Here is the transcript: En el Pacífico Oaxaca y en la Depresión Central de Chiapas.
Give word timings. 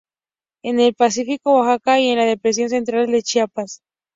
En 0.63 0.79
el 0.79 0.95
Pacífico 0.95 1.53
Oaxaca 1.57 1.99
y 1.99 2.09
en 2.09 2.17
la 2.17 2.25
Depresión 2.25 2.69
Central 2.71 3.11
de 3.11 3.21
Chiapas. 3.21 3.83